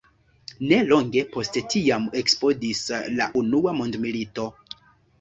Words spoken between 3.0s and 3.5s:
la